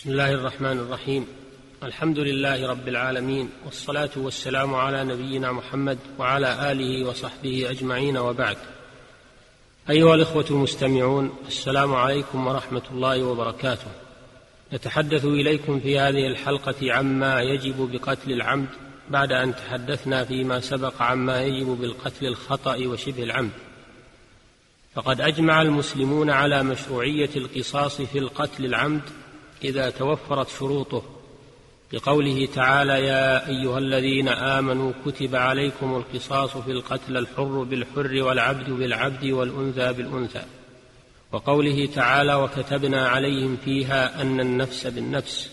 بسم 0.00 0.10
الله 0.10 0.30
الرحمن 0.30 0.78
الرحيم. 0.78 1.26
الحمد 1.82 2.18
لله 2.18 2.68
رب 2.68 2.88
العالمين 2.88 3.50
والصلاة 3.64 4.10
والسلام 4.16 4.74
على 4.74 5.04
نبينا 5.04 5.52
محمد 5.52 5.98
وعلى 6.18 6.72
آله 6.72 7.08
وصحبه 7.08 7.70
أجمعين 7.70 8.16
وبعد. 8.18 8.56
أيها 9.90 10.14
الإخوة 10.14 10.44
المستمعون 10.50 11.36
السلام 11.48 11.94
عليكم 11.94 12.46
ورحمة 12.46 12.82
الله 12.90 13.22
وبركاته. 13.22 13.90
نتحدث 14.72 15.24
إليكم 15.24 15.80
في 15.80 15.98
هذه 15.98 16.26
الحلقة 16.26 16.92
عما 16.92 17.40
يجب 17.40 17.90
بقتل 17.92 18.32
العمد 18.32 18.68
بعد 19.10 19.32
أن 19.32 19.54
تحدثنا 19.56 20.24
فيما 20.24 20.60
سبق 20.60 21.02
عما 21.02 21.42
يجب 21.42 21.66
بالقتل 21.66 22.26
الخطأ 22.26 22.76
وشبه 22.76 23.22
العمد. 23.22 23.52
فقد 24.94 25.20
أجمع 25.20 25.62
المسلمون 25.62 26.30
على 26.30 26.62
مشروعية 26.62 27.30
القصاص 27.36 28.02
في 28.02 28.18
القتل 28.18 28.64
العمد 28.64 29.02
إذا 29.64 29.90
توفرت 29.90 30.48
شروطه 30.48 31.02
بقوله 31.92 32.48
تعالى 32.54 32.92
يا 32.92 33.48
أيها 33.48 33.78
الذين 33.78 34.28
آمنوا 34.28 34.92
كتب 35.06 35.36
عليكم 35.36 35.96
القصاص 35.96 36.56
في 36.56 36.70
القتل 36.70 37.16
الحر 37.16 37.62
بالحر 37.62 38.22
والعبد 38.22 38.70
بالعبد 38.70 39.24
والأنثى 39.24 39.92
بالأنثى. 39.92 40.42
وقوله 41.32 41.86
تعالى 41.86 42.34
وكتبنا 42.34 43.08
عليهم 43.08 43.56
فيها 43.64 44.22
أن 44.22 44.40
النفس 44.40 44.86
بالنفس. 44.86 45.50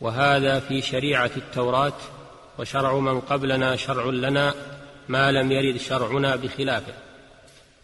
وهذا 0.00 0.60
في 0.60 0.82
شريعة 0.82 1.30
التوراة 1.36 1.98
وشرع 2.58 2.98
من 2.98 3.20
قبلنا 3.20 3.76
شرع 3.76 4.04
لنا 4.04 4.54
ما 5.08 5.32
لم 5.32 5.52
يرد 5.52 5.76
شرعنا 5.76 6.36
بخلافه. 6.36 7.05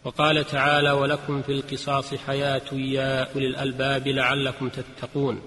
وقال 0.05 0.45
تعالى 0.47 0.91
ولكم 0.91 1.41
في 1.41 1.51
القصاص 1.51 2.13
حياة 2.15 2.73
يا 2.73 3.33
أولي 3.35 3.47
الألباب 3.47 4.07
لعلكم 4.07 4.69
تتقون. 4.69 5.41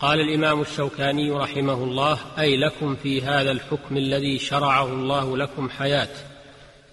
قال 0.00 0.20
الإمام 0.20 0.60
الشوكاني 0.60 1.30
رحمه 1.30 1.84
الله 1.84 2.18
أي 2.38 2.56
لكم 2.56 2.96
في 2.96 3.22
هذا 3.22 3.50
الحكم 3.50 3.96
الذي 3.96 4.38
شرعه 4.38 4.92
الله 4.92 5.36
لكم 5.36 5.70
حياة 5.70 6.08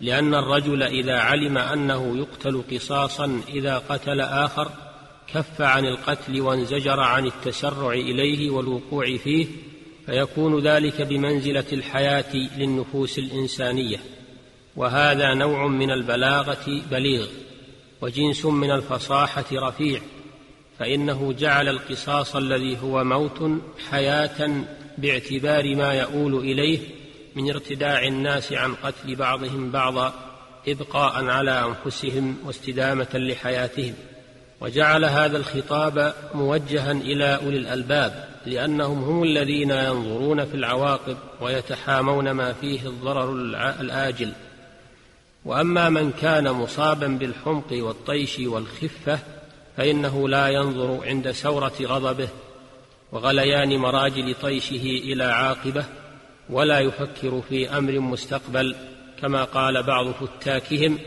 لأن 0.01 0.33
الرجل 0.33 0.83
إذا 0.83 1.19
علم 1.19 1.57
أنه 1.57 2.17
يقتل 2.17 2.63
قصاصا 2.71 3.41
إذا 3.53 3.77
قتل 3.77 4.21
آخر 4.21 4.71
كف 5.33 5.61
عن 5.61 5.85
القتل 5.85 6.41
وانزجر 6.41 6.99
عن 6.99 7.25
التسرع 7.25 7.93
إليه 7.93 8.49
والوقوع 8.49 9.17
فيه 9.17 9.47
فيكون 10.05 10.67
ذلك 10.67 11.01
بمنزلة 11.01 11.65
الحياة 11.73 12.35
للنفوس 12.57 13.19
الإنسانية. 13.19 13.97
وهذا 14.75 15.33
نوع 15.33 15.67
من 15.67 15.91
البلاغة 15.91 16.81
بليغ 16.91 17.27
وجنس 18.01 18.45
من 18.45 18.71
الفصاحة 18.71 19.45
رفيع 19.53 20.01
فإنه 20.79 21.33
جعل 21.33 21.69
القصاص 21.69 22.35
الذي 22.35 22.77
هو 22.83 23.03
موت 23.03 23.51
حياة 23.89 24.65
باعتبار 24.97 25.75
ما 25.75 25.93
يؤول 25.93 26.35
إليه 26.35 26.79
من 27.35 27.49
ارتداع 27.49 28.07
الناس 28.07 28.53
عن 28.53 28.73
قتل 28.75 29.15
بعضهم 29.15 29.71
بعضا 29.71 30.13
إبقاء 30.67 31.25
على 31.25 31.65
أنفسهم 31.65 32.37
واستدامة 32.45 33.07
لحياتهم. 33.13 33.93
وجعل 34.61 35.05
هذا 35.05 35.37
الخطاب 35.37 36.13
موجها 36.33 36.91
إلى 36.91 37.35
أولي 37.35 37.57
الألباب 37.57 38.29
لأنهم 38.45 39.03
هم 39.03 39.23
الذين 39.23 39.71
ينظرون 39.71 40.45
في 40.45 40.55
العواقب 40.55 41.17
ويتحامون 41.41 42.31
ما 42.31 42.53
فيه 42.53 42.87
الضرر 42.87 43.31
الآجل. 43.81 44.31
وأما 45.45 45.89
من 45.89 46.11
كان 46.11 46.51
مصابا 46.51 47.07
بالحمق 47.07 47.67
والطيش 47.71 48.39
والخفة 48.39 49.19
فإنه 49.77 50.29
لا 50.29 50.47
ينظر 50.47 50.99
عند 51.05 51.31
سوره 51.31 51.73
غضبه 51.81 52.27
وغليان 53.11 53.77
مراجل 53.77 54.35
طيشه 54.41 54.83
إلى 55.03 55.23
عاقبة 55.23 55.85
ولا 56.49 56.79
يفكر 56.79 57.41
في 57.49 57.69
أمر 57.77 57.99
مستقبل 57.99 58.75
كما 59.21 59.43
قال 59.43 59.83
بعض 59.83 60.11
فتاكهم 60.11 61.00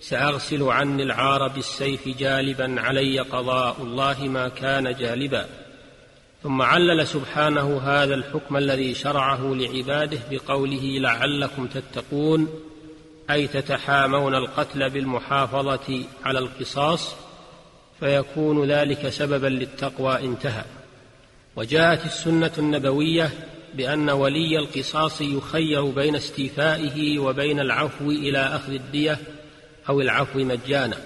سأغسل 0.00 0.62
عني 0.62 1.02
العار 1.02 1.48
بالسيف 1.48 2.08
جالبا 2.08 2.80
علي 2.80 3.20
قضاء 3.20 3.76
الله 3.82 4.28
ما 4.28 4.48
كان 4.48 4.94
جالبا. 4.94 5.46
ثم 6.42 6.62
علل 6.62 7.06
سبحانه 7.06 7.78
هذا 7.78 8.14
الحكم 8.14 8.56
الذي 8.56 8.94
شرعه 8.94 9.54
لعباده 9.54 10.18
بقوله 10.30 10.98
لعلكم 10.98 11.66
تتقون. 11.66 12.48
أي 13.30 13.46
تتحامون 13.46 14.34
القتل 14.34 14.90
بالمحافظة 14.90 16.04
على 16.24 16.38
القصاص 16.38 17.14
فيكون 18.00 18.70
ذلك 18.70 19.08
سببا 19.08 19.46
للتقوى 19.46 20.24
انتهى. 20.24 20.64
وجاءت 21.56 22.04
السنة 22.04 22.52
النبوية 22.58 23.30
بأن 23.74 24.10
ولي 24.10 24.58
القصاص 24.58 25.20
يخير 25.20 25.84
بين 25.84 26.16
استيفائه 26.16 27.18
وبين 27.18 27.60
العفو 27.60 28.10
إلى 28.10 28.38
أخذ 28.38 28.72
الدية 28.72 29.18
أو 29.88 30.00
العفو 30.00 30.38
مجانا. 30.38 30.96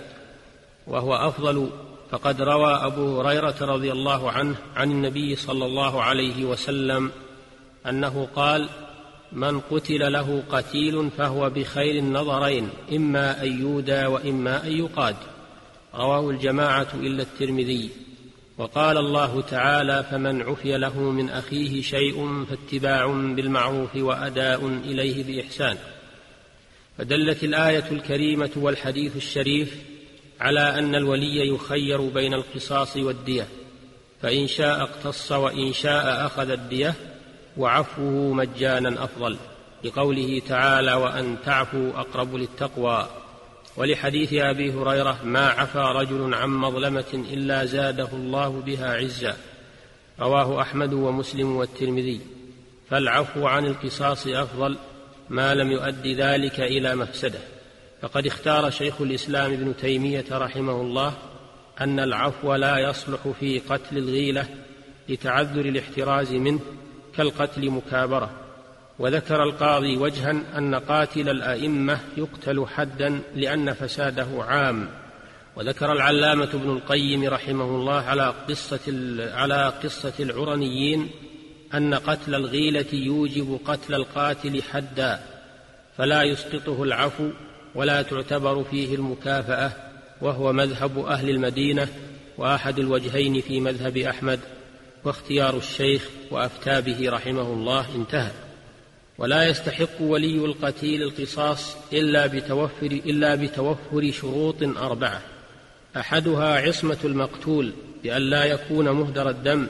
وهو 0.86 1.14
أفضل 1.14 1.70
فقد 2.10 2.42
روى 2.42 2.74
أبو 2.74 3.20
هريرة 3.20 3.56
رضي 3.60 3.92
الله 3.92 4.30
عنه 4.30 4.56
عن 4.76 4.90
النبي 4.90 5.36
صلى 5.36 5.66
الله 5.66 6.02
عليه 6.02 6.44
وسلم 6.44 7.10
أنه 7.86 8.28
قال 8.36 8.68
من 9.34 9.60
قتل 9.60 10.12
له 10.12 10.42
قتيل 10.50 11.10
فهو 11.10 11.50
بخير 11.50 11.98
النظرين 11.98 12.68
إما 12.92 13.42
أن 13.42 13.60
يودى 13.60 14.06
وإما 14.06 14.66
أن 14.66 14.72
يقاد. 14.72 15.16
رواه 15.94 16.30
الجماعة 16.30 16.88
إلا 16.94 17.22
الترمذي. 17.22 17.90
وقال 18.58 18.98
الله 18.98 19.40
تعالى 19.40 20.04
فمن 20.10 20.42
عفي 20.42 20.78
له 20.78 20.98
من 20.98 21.30
أخيه 21.30 21.82
شيء 21.82 22.44
فاتباع 22.44 23.06
بالمعروف 23.06 23.96
وأداء 23.96 24.66
إليه 24.66 25.24
بإحسان. 25.24 25.76
فدلت 26.98 27.44
الآية 27.44 27.84
الكريمة 27.90 28.50
والحديث 28.56 29.16
الشريف 29.16 29.76
على 30.40 30.78
أن 30.78 30.94
الولي 30.94 31.48
يخير 31.48 32.00
بين 32.00 32.34
القصاص 32.34 32.96
والدية. 32.96 33.48
فإن 34.22 34.46
شاء 34.46 34.82
اقتص 34.82 35.32
وإن 35.32 35.72
شاء 35.72 36.26
أخذ 36.26 36.50
الدية. 36.50 36.94
وعفوه 37.56 38.34
مجانا 38.34 39.04
أفضل 39.04 39.36
لقوله 39.84 40.42
تعالى 40.48 40.94
وأن 40.94 41.36
تعفوا 41.44 41.90
أقرب 42.00 42.34
للتقوى 42.34 43.08
ولحديث 43.76 44.32
أبي 44.32 44.72
هريرة 44.72 45.18
ما 45.24 45.48
عفا 45.48 45.92
رجل 45.92 46.34
عن 46.34 46.48
مظلمة 46.50 47.04
إلا 47.14 47.64
زاده 47.64 48.08
الله 48.12 48.48
بها 48.48 48.94
عزا 48.94 49.36
رواه 50.20 50.62
أحمد 50.62 50.92
ومسلم 50.92 51.56
والترمذي 51.56 52.20
فالعفو 52.90 53.46
عن 53.46 53.66
القصاص 53.66 54.26
أفضل 54.26 54.76
ما 55.30 55.54
لم 55.54 55.70
يؤد 55.70 56.06
ذلك 56.06 56.60
إلى 56.60 56.94
مفسدة 56.94 57.38
فقد 58.02 58.26
اختار 58.26 58.70
شيخ 58.70 59.00
الإسلام 59.00 59.52
ابن 59.52 59.76
تيمية 59.76 60.24
رحمه 60.32 60.80
الله 60.80 61.12
أن 61.80 62.00
العفو 62.00 62.54
لا 62.54 62.78
يصلح 62.78 63.28
في 63.40 63.58
قتل 63.58 63.98
الغيلة 63.98 64.46
لتعذر 65.08 65.60
الاحتراز 65.60 66.32
منه 66.32 66.60
كالقتل 67.16 67.70
مكابرة. 67.70 68.30
وذكر 68.98 69.42
القاضي 69.42 69.96
وجها 69.96 70.30
أن 70.58 70.74
قاتل 70.74 71.28
الأئمة 71.28 71.98
يقتل 72.16 72.66
حدا 72.66 73.20
لأن 73.34 73.72
فساده 73.72 74.26
عام. 74.38 74.88
وذكر 75.56 75.92
العلامة 75.92 76.48
ابن 76.54 76.70
القيم 76.70 77.24
رحمه 77.24 77.64
الله 77.64 78.00
على 78.00 78.34
قصة 78.48 78.80
على 79.34 79.72
قصة 79.82 80.12
العرنيين 80.20 81.10
أن 81.74 81.94
قتل 81.94 82.34
الغيلة 82.34 82.86
يوجب 82.92 83.60
قتل 83.64 83.94
القاتل 83.94 84.62
حدا 84.62 85.20
فلا 85.96 86.22
يسقطه 86.22 86.82
العفو 86.82 87.30
ولا 87.74 88.02
تعتبر 88.02 88.64
فيه 88.64 88.94
المكافأة 88.94 89.72
وهو 90.20 90.52
مذهب 90.52 90.98
أهل 90.98 91.30
المدينة 91.30 91.88
وأحد 92.38 92.78
الوجهين 92.78 93.40
في 93.40 93.60
مذهب 93.60 93.96
أحمد. 93.96 94.40
واختيار 95.04 95.56
الشيخ 95.56 96.08
وافتى 96.30 96.80
به 96.80 97.10
رحمه 97.10 97.42
الله 97.42 97.86
انتهى. 97.94 98.32
ولا 99.18 99.48
يستحق 99.48 100.00
ولي 100.00 100.44
القتيل 100.44 101.02
القصاص 101.02 101.76
إلا 101.92 102.26
بتوفر 102.26 102.86
إلا 102.86 103.34
بتوفر 103.34 104.10
شروط 104.10 104.62
أربعة. 104.62 105.20
أحدها 105.96 106.68
عصمة 106.68 106.98
المقتول 107.04 107.72
بأن 108.02 108.22
لا 108.22 108.44
يكون 108.44 108.90
مهدر 108.90 109.30
الدم 109.30 109.66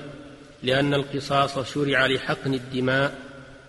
لأن 0.62 0.94
القصاص 0.94 1.58
شرع 1.74 2.06
لحقن 2.06 2.54
الدماء 2.54 3.18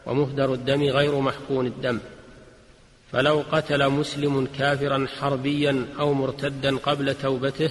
ومهدر 0.05 0.53
الدم 0.53 0.83
غير 0.83 1.19
محقون 1.19 1.67
الدم. 1.67 1.99
فلو 3.11 3.43
قتل 3.51 3.89
مسلم 3.89 4.47
كافرا 4.57 5.07
حربيا 5.19 5.85
أو 5.99 6.13
مرتدا 6.13 6.77
قبل 6.77 7.15
توبته 7.15 7.69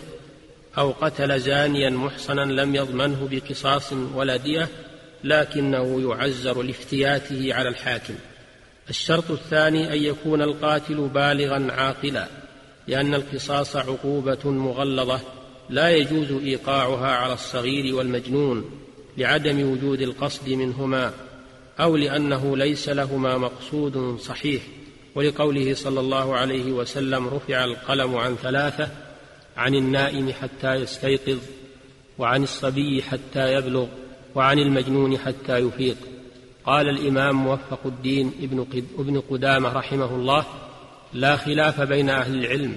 أو 0.78 0.90
قتل 0.90 1.40
زانيا 1.40 1.90
محصنا 1.90 2.40
لم 2.40 2.74
يضمنه 2.74 3.28
بقصاص 3.30 3.92
ولا 3.92 4.36
دية 4.36 4.68
لكنه 5.24 6.10
يعزر 6.10 6.62
لافتياته 6.62 7.54
على 7.54 7.68
الحاكم. 7.68 8.14
الشرط 8.90 9.30
الثاني 9.30 9.92
أن 9.92 10.02
يكون 10.02 10.42
القاتل 10.42 11.08
بالغا 11.14 11.72
عاقلا 11.72 12.26
لأن 12.88 13.14
القصاص 13.14 13.76
عقوبة 13.76 14.50
مغلظة 14.50 15.20
لا 15.70 15.90
يجوز 15.90 16.32
إيقاعها 16.32 17.06
على 17.06 17.32
الصغير 17.32 17.94
والمجنون 17.94 18.70
لعدم 19.16 19.72
وجود 19.72 20.00
القصد 20.00 20.48
منهما 20.48 21.12
أو 21.80 21.96
لأنه 21.96 22.56
ليس 22.56 22.88
لهما 22.88 23.38
مقصود 23.38 24.18
صحيح. 24.20 24.62
ولقوله 25.14 25.74
صلى 25.74 26.00
الله 26.00 26.34
عليه 26.36 26.72
وسلم 26.72 27.28
رفع 27.28 27.64
القلم 27.64 28.16
عن 28.16 28.36
ثلاثة 28.36 28.88
عن 29.56 29.74
النائم 29.74 30.32
حتى 30.32 30.74
يستيقظ 30.74 31.38
وعن 32.18 32.42
الصبي 32.42 33.02
حتى 33.02 33.52
يبلغ 33.52 33.86
وعن 34.34 34.58
المجنون 34.58 35.18
حتى 35.18 35.58
يفيق. 35.58 35.96
قال 36.64 36.88
الإمام 36.88 37.36
موفق 37.36 37.80
الدين 37.86 38.32
ابن 38.98 39.20
قدامة 39.20 39.72
رحمه 39.72 40.14
الله 40.16 40.44
لا 41.12 41.36
خلاف 41.36 41.80
بين 41.80 42.10
أهل 42.10 42.44
العلم 42.44 42.76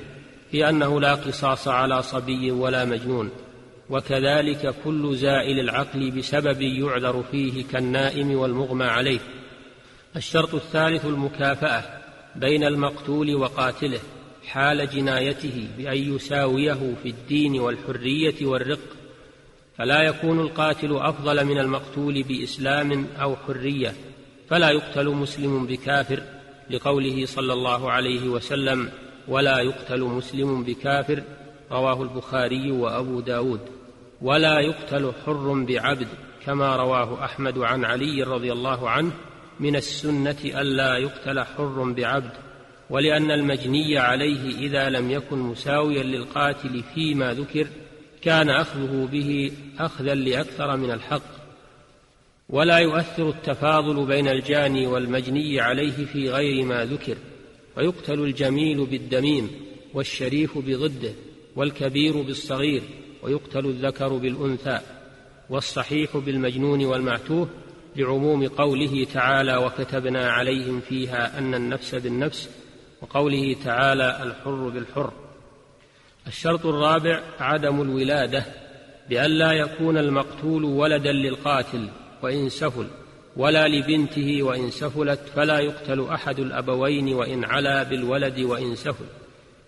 في 0.51 0.69
أنه 0.69 1.01
لا 1.01 1.13
قصاص 1.15 1.67
على 1.67 2.01
صبي 2.01 2.51
ولا 2.51 2.85
مجنون 2.85 3.29
وكذلك 3.89 4.75
كل 4.83 5.15
زائل 5.15 5.59
العقل 5.59 6.11
بسبب 6.11 6.61
يعذر 6.61 7.23
فيه 7.31 7.63
كالنائم 7.63 8.37
والمغمى 8.37 8.85
عليه. 8.85 9.19
الشرط 10.15 10.55
الثالث 10.55 11.05
المكافأة 11.05 11.83
بين 12.35 12.63
المقتول 12.63 13.35
وقاتله. 13.35 13.99
حال 14.47 14.89
جنايته 14.89 15.67
بأن 15.77 16.15
يساويه 16.15 16.93
في 17.03 17.09
الدين 17.09 17.59
والحرية 17.59 18.45
والرق 18.45 18.79
فلا 19.77 20.01
يكون 20.01 20.39
القاتل 20.39 20.97
أفضل 20.97 21.45
من 21.45 21.59
المقتول 21.59 22.23
بإسلام 22.23 23.07
أو 23.21 23.35
حرية 23.35 23.93
فلا 24.49 24.69
يقتل 24.69 25.09
مسلم 25.09 25.65
بكافر 25.65 26.23
لقوله 26.69 27.25
صلى 27.25 27.53
الله 27.53 27.91
عليه 27.91 28.29
وسلم 28.29 28.89
ولا 29.27 29.59
يقتل 29.59 30.01
مسلم 30.01 30.63
بكافر 30.63 31.23
رواه 31.71 32.03
البخاري 32.03 32.71
وأبو 32.71 33.19
داود. 33.19 33.59
ولا 34.21 34.59
يقتل 34.59 35.11
حر 35.25 35.65
بعبد 35.67 36.07
كما 36.45 36.75
رواه 36.75 37.25
أحمد 37.25 37.57
عن 37.57 37.85
علي 37.85 38.23
رضي 38.23 38.51
الله 38.51 38.89
عنه 38.89 39.11
من 39.59 39.75
السنة 39.75 40.37
الا 40.43 40.97
يقتل 40.97 41.43
حر 41.43 41.93
بعبد 41.97 42.31
ولأن 42.89 43.31
المجني 43.31 43.97
عليه 43.97 44.57
إذا 44.59 44.89
لم 44.89 45.11
يكن 45.11 45.37
مساويا 45.37 46.03
للقاتل 46.03 46.83
فيما 46.93 47.33
ذكر 47.33 47.67
كان 48.21 48.49
أخذه 48.49 49.09
به 49.11 49.51
أخذا 49.79 50.15
لأكثر 50.15 50.77
من 50.77 50.91
الحق. 50.91 51.37
ولا 52.49 52.77
يؤثر 52.77 53.29
التفاضل 53.29 54.05
بين 54.05 54.27
الجاني 54.27 54.87
والمجني 54.87 55.59
عليه 55.59 56.05
في 56.05 56.29
غير 56.29 56.65
ما 56.65 56.85
ذكر 56.85 57.17
ويقتل 57.77 58.19
الجميل 58.19 58.85
بالدميم 58.85 59.51
والشريف 59.93 60.57
بضده 60.57 61.13
والكبير 61.55 62.21
بالصغير 62.21 62.81
ويقتل 63.23 63.65
الذكر 63.65 64.17
بالأنثى 64.17 64.79
والصحيح 65.49 66.17
بالمجنون 66.17 66.85
والمعتوه 66.85 67.49
لعموم 67.95 68.47
قوله 68.47 69.03
تعالى 69.13 69.57
وكتبنا 69.57 70.31
عليهم 70.31 70.79
فيها 70.79 71.39
أن 71.39 71.53
النفس 71.53 71.95
بالنفس 71.95 72.49
وقوله 73.01 73.55
تعالى 73.63 74.23
الحر 74.23 74.69
بالحر. 74.69 75.13
الشرط 76.27 76.65
الرابع 76.65 77.21
عدم 77.39 77.81
الولادة 77.81 78.45
بأن 79.09 79.31
لا 79.31 79.51
يكون 79.51 79.97
المقتول 79.97 80.63
ولدا 80.63 81.11
للقاتل 81.11 81.87
وإن 82.21 82.49
سفل 82.49 82.87
ولا 83.37 83.67
لبنته 83.67 84.43
وإن 84.43 84.69
سفلت 84.69 85.19
فلا 85.35 85.59
يقتل 85.59 86.05
أحد 86.05 86.39
الأبوين 86.39 87.13
وإن 87.13 87.45
علا 87.45 87.83
بالولد 87.83 88.39
وإن 88.39 88.75
سفل 88.75 89.05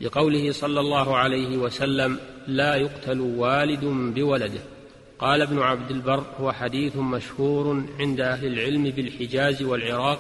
لقوله 0.01 0.51
صلى 0.51 0.79
الله 0.79 1.17
عليه 1.17 1.57
وسلم 1.57 2.19
لا 2.47 2.75
يقتل 2.75 3.19
والد 3.19 3.85
بولده. 4.15 4.61
قال 5.19 5.41
ابن 5.41 5.59
عبد 5.59 5.91
البر 5.91 6.23
هو 6.39 6.51
حديث 6.51 6.95
مشهور 6.95 7.83
عند 7.99 8.21
أهل 8.21 8.47
العلم 8.47 8.83
بالحجاز 8.83 9.63
والعراق 9.63 10.19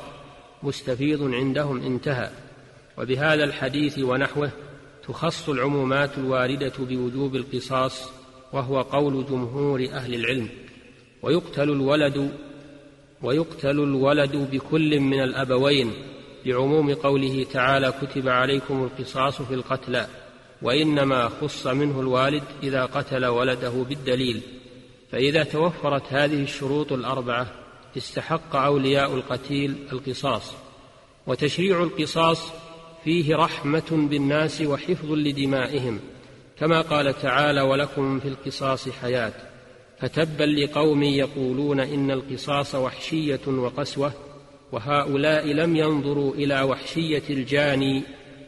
مستفيض 0.63 1.33
عندهم 1.33 1.81
انتهى. 1.81 2.29
وبهذا 2.99 3.43
الحديث 3.43 3.99
ونحوه 3.99 4.51
تخص 5.07 5.49
العمومات 5.49 6.17
الواردة 6.17 6.73
بوجوب 6.79 7.35
القصاص 7.35 8.09
وهو 8.53 8.81
قول 8.81 9.25
جمهور 9.25 9.87
أهل 9.91 10.15
العلم. 10.15 10.49
ويقتل 11.21 11.69
الولد 11.69 12.31
ويقتل 13.21 13.79
الولد 13.79 14.35
بكل 14.51 14.99
من 14.99 15.23
الأبوين 15.23 15.93
لعموم 16.45 16.93
قوله 16.93 17.43
تعالى 17.53 17.93
كتب 18.01 18.27
عليكم 18.27 18.83
القصاص 18.83 19.41
في 19.41 19.53
القتلى 19.53 20.07
وإنما 20.61 21.29
خص 21.29 21.67
منه 21.67 21.99
الوالد 21.99 22.43
إذا 22.63 22.85
قتل 22.85 23.25
ولده 23.25 23.69
بالدليل 23.69 24.41
فإذا 25.11 25.43
توفرت 25.43 26.13
هذه 26.13 26.43
الشروط 26.43 26.91
الأربعة 26.91 27.47
استحق 27.97 28.55
أولياء 28.55 29.13
القتيل 29.13 29.75
القصاص. 29.91 30.53
وتشريع 31.27 31.83
القصاص 31.83 32.51
فيه 33.03 33.35
رحمة 33.35 34.07
بالناس 34.09 34.61
وحفظ 34.61 35.11
لدمائهم 35.11 35.99
كما 36.59 36.81
قال 36.81 37.21
تعالى 37.21 37.61
ولكم 37.61 38.19
في 38.19 38.27
القصاص 38.27 38.89
حياة. 38.89 39.33
فتبا 39.99 40.43
لقوم 40.43 41.03
يقولون 41.03 41.79
إن 41.79 42.11
القصاص 42.11 42.75
وحشية 42.75 43.47
وقسوة 43.47 44.13
وهؤلاء 44.71 45.47
لم 45.47 45.75
ينظروا 45.75 46.33
إلى 46.33 46.61
وحشية 46.61 47.23
الجاني 47.29 48.03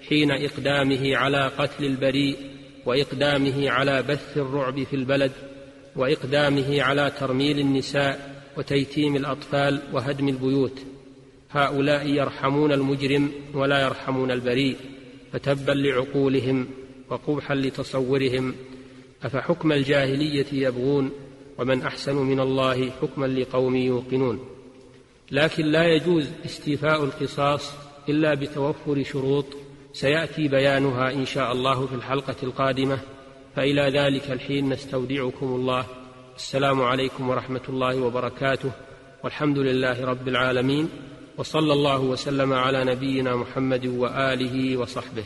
حين 0.09 0.31
إقدامه 0.31 1.17
على 1.17 1.51
قتل 1.57 1.85
البريء 1.85 2.37
وإقدامه 2.85 3.69
على 3.69 4.03
بث 4.03 4.37
الرعب 4.37 4.83
في 4.83 4.95
البلد 4.95 5.31
وإقدامه 5.95 6.81
على 6.81 7.11
ترميل 7.19 7.59
النساء 7.59 8.43
وتيتيم 8.57 9.15
الأطفال 9.15 9.81
وهدم 9.93 10.29
البيوت. 10.29 10.90
هؤلاء 11.53 12.07
يرحمون 12.07 12.71
المجرم 12.71 13.31
ولا 13.53 13.81
يرحمون 13.81 14.31
البريء 14.31 14.77
فتبا 15.33 15.71
لعقولهم 15.71 16.67
وقبحا 17.09 17.55
لتصورهم 17.55 18.55
أفحكم 19.23 19.71
الجاهلية 19.71 20.45
يبغون 20.53 21.11
ومن 21.57 21.81
أحسن 21.81 22.15
من 22.15 22.39
الله 22.39 22.89
حكما 22.89 23.25
لقوم 23.25 23.75
يوقنون. 23.75 24.39
لكن 25.31 25.65
لا 25.65 25.83
يجوز 25.83 26.29
استيفاء 26.45 27.03
القصاص 27.03 27.73
إلا 28.09 28.33
بتوفر 28.33 29.03
شروط 29.03 29.45
سيأتي 29.93 30.47
بيانها 30.47 31.11
إن 31.11 31.25
شاء 31.25 31.51
الله 31.51 31.85
في 31.85 31.95
الحلقة 31.95 32.35
القادمة. 32.43 32.99
فإلى 33.55 33.99
ذلك 33.99 34.31
الحين 34.31 34.69
نستودعكم 34.69 35.45
الله. 35.45 35.85
السلام 36.35 36.81
عليكم 36.81 37.29
ورحمة 37.29 37.61
الله 37.69 38.01
وبركاته. 38.01 38.71
والحمد 39.23 39.57
لله 39.57 40.05
رب 40.05 40.27
العالمين. 40.27 40.89
وصلى 41.41 41.73
الله 41.73 41.99
وسلم 41.99 42.53
على 42.53 42.83
نبينا 42.83 43.35
محمد 43.35 43.85
وآله 43.85 44.77
وصحبه 44.77 45.23